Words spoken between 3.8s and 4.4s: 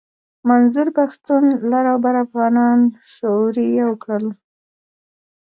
يو کړل.